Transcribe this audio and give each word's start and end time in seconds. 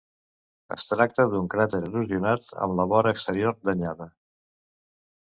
Es 0.75 0.85
tracta 0.91 1.25
d'un 1.33 1.49
cràter 1.53 1.81
erosionat 1.89 2.47
amb 2.67 2.79
la 2.79 2.87
vora 2.95 3.13
exterior 3.17 3.55
danyada. 3.71 4.09